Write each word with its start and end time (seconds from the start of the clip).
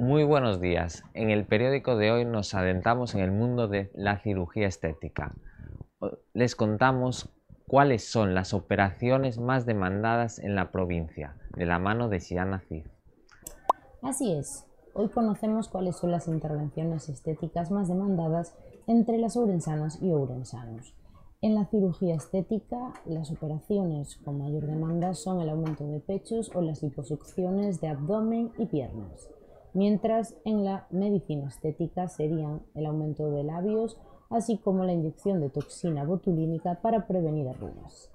Muy 0.00 0.24
buenos 0.24 0.62
días. 0.62 1.04
En 1.12 1.28
el 1.28 1.44
periódico 1.44 1.94
de 1.94 2.10
hoy 2.10 2.24
nos 2.24 2.54
adentramos 2.54 3.14
en 3.14 3.20
el 3.20 3.32
mundo 3.32 3.68
de 3.68 3.90
la 3.92 4.18
cirugía 4.18 4.66
estética. 4.66 5.34
Les 6.32 6.56
contamos 6.56 7.28
cuáles 7.68 8.10
son 8.10 8.34
las 8.34 8.54
operaciones 8.54 9.36
más 9.38 9.66
demandadas 9.66 10.38
en 10.38 10.54
la 10.54 10.72
provincia, 10.72 11.36
de 11.54 11.66
la 11.66 11.78
mano 11.78 12.08
de 12.08 12.20
Siana 12.20 12.60
Cid. 12.60 12.86
Así 14.00 14.32
es. 14.32 14.64
Hoy 14.94 15.10
conocemos 15.10 15.68
cuáles 15.68 15.96
son 15.96 16.12
las 16.12 16.28
intervenciones 16.28 17.10
estéticas 17.10 17.70
más 17.70 17.86
demandadas 17.86 18.54
entre 18.86 19.18
las 19.18 19.36
ourensanas 19.36 20.00
y 20.00 20.12
ourensanos. 20.12 20.94
En 21.42 21.54
la 21.54 21.66
cirugía 21.66 22.14
estética, 22.14 22.94
las 23.04 23.30
operaciones 23.30 24.16
con 24.24 24.38
mayor 24.38 24.66
demanda 24.66 25.12
son 25.12 25.42
el 25.42 25.50
aumento 25.50 25.86
de 25.86 26.00
pechos 26.00 26.50
o 26.54 26.62
las 26.62 26.82
liposucciones 26.82 27.82
de 27.82 27.88
abdomen 27.88 28.50
y 28.56 28.64
piernas, 28.64 29.28
mientras 29.74 30.36
en 30.44 30.64
la 30.64 30.86
medicina 30.90 31.48
estética 31.48 32.08
serían 32.08 32.62
el 32.74 32.86
aumento 32.86 33.30
de 33.30 33.44
labios, 33.44 33.98
así 34.30 34.58
como 34.58 34.84
la 34.84 34.92
inyección 34.92 35.40
de 35.40 35.50
toxina 35.50 36.04
botulínica 36.04 36.80
para 36.80 37.06
prevenir 37.06 37.48
arrugas. 37.48 38.10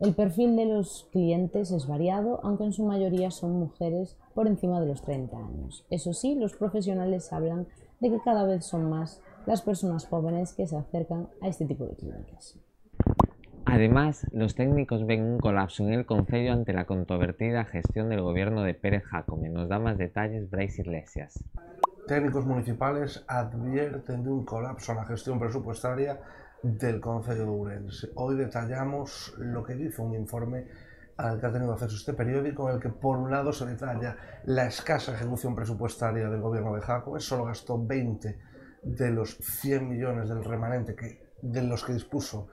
El 0.00 0.14
perfil 0.14 0.54
de 0.54 0.66
los 0.66 1.08
clientes 1.10 1.72
es 1.72 1.88
variado, 1.88 2.38
aunque 2.44 2.64
en 2.64 2.72
su 2.72 2.84
mayoría 2.84 3.32
son 3.32 3.58
mujeres 3.58 4.16
por 4.32 4.46
encima 4.46 4.80
de 4.80 4.86
los 4.86 5.02
30 5.02 5.36
años. 5.36 5.84
Eso 5.90 6.12
sí, 6.12 6.36
los 6.36 6.54
profesionales 6.54 7.32
hablan 7.32 7.66
de 7.98 8.10
que 8.10 8.20
cada 8.20 8.44
vez 8.44 8.64
son 8.64 8.88
más 8.88 9.20
las 9.46 9.62
personas 9.62 10.06
jóvenes 10.06 10.52
que 10.52 10.68
se 10.68 10.76
acercan 10.76 11.28
a 11.40 11.48
este 11.48 11.64
tipo 11.64 11.84
de 11.84 11.96
clínicas. 11.96 12.56
Además, 13.70 14.26
los 14.32 14.54
técnicos 14.54 15.04
ven 15.04 15.22
un 15.22 15.38
colapso 15.38 15.82
en 15.82 15.92
el 15.92 16.06
Concello 16.06 16.54
ante 16.54 16.72
la 16.72 16.86
controvertida 16.86 17.66
gestión 17.66 18.08
del 18.08 18.22
gobierno 18.22 18.62
de 18.62 18.72
Pérez 18.72 19.04
Jacome. 19.04 19.50
Nos 19.50 19.68
da 19.68 19.78
más 19.78 19.98
detalles 19.98 20.48
Bryce 20.48 20.80
Iglesias. 20.80 21.44
Técnicos 22.06 22.46
municipales 22.46 23.22
advierten 23.28 24.24
de 24.24 24.30
un 24.30 24.46
colapso 24.46 24.92
en 24.92 24.98
la 24.98 25.04
gestión 25.04 25.38
presupuestaria 25.38 26.18
del 26.62 26.98
Concello 26.98 27.42
de 27.42 27.50
Ourense. 27.50 28.08
Hoy 28.14 28.36
detallamos 28.36 29.34
lo 29.36 29.62
que 29.62 29.74
dice 29.74 30.00
un 30.00 30.14
informe 30.14 30.64
al 31.18 31.38
que 31.38 31.46
ha 31.46 31.52
tenido 31.52 31.74
acceso 31.74 31.94
este 31.94 32.14
periódico, 32.14 32.70
en 32.70 32.76
el 32.76 32.80
que 32.80 32.88
por 32.88 33.18
un 33.18 33.30
lado 33.30 33.52
se 33.52 33.66
detalla 33.66 34.16
la 34.46 34.66
escasa 34.66 35.12
ejecución 35.12 35.54
presupuestaria 35.54 36.30
del 36.30 36.40
gobierno 36.40 36.74
de 36.74 36.80
Jacome, 36.80 37.20
solo 37.20 37.44
gastó 37.44 37.84
20 37.84 38.38
de 38.82 39.10
los 39.10 39.36
100 39.36 39.86
millones 39.86 40.30
del 40.30 40.42
remanente 40.42 40.96
que, 40.96 41.20
de 41.42 41.62
los 41.62 41.84
que 41.84 41.92
dispuso 41.92 42.48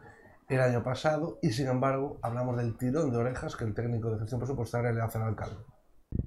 el 0.49 0.61
año 0.61 0.83
pasado 0.83 1.39
y 1.41 1.49
sin 1.49 1.67
embargo 1.67 2.19
hablamos 2.21 2.57
del 2.57 2.77
tirón 2.77 3.11
de 3.11 3.17
orejas 3.17 3.55
que 3.55 3.65
el 3.65 3.73
técnico 3.73 4.11
de 4.11 4.19
gestión 4.19 4.39
presupuestaria 4.39 4.91
le 4.91 5.01
hace 5.01 5.17
al 5.17 5.29
alcalde. 5.29 5.57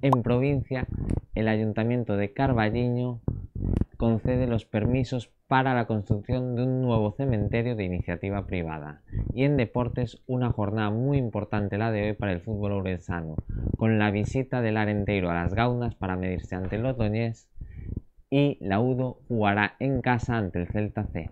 En 0.01 0.21
provincia, 0.21 0.87
el 1.35 1.47
ayuntamiento 1.47 2.17
de 2.17 2.33
Carballiño 2.33 3.21
concede 3.97 4.47
los 4.47 4.65
permisos 4.65 5.31
para 5.47 5.73
la 5.73 5.87
construcción 5.87 6.55
de 6.55 6.63
un 6.63 6.81
nuevo 6.81 7.11
cementerio 7.17 7.75
de 7.75 7.83
iniciativa 7.83 8.45
privada. 8.45 9.01
Y 9.33 9.43
en 9.43 9.57
deportes, 9.57 10.21
una 10.27 10.51
jornada 10.51 10.89
muy 10.89 11.17
importante 11.17 11.77
la 11.77 11.91
de 11.91 12.03
hoy 12.03 12.13
para 12.13 12.31
el 12.31 12.41
fútbol 12.41 12.73
orensano, 12.73 13.35
con 13.77 13.99
la 13.99 14.11
visita 14.11 14.61
del 14.61 14.77
Arenteiro 14.77 15.29
a 15.29 15.33
las 15.33 15.53
Gaunas 15.53 15.95
para 15.95 16.15
medirse 16.15 16.55
ante 16.55 16.75
el 16.75 16.85
Otoñés 16.85 17.49
y 18.29 18.57
la 18.61 18.79
UDO 18.79 19.21
jugará 19.27 19.75
en 19.79 20.01
casa 20.01 20.37
ante 20.37 20.59
el 20.59 20.67
Celta 20.67 21.07
C. 21.07 21.31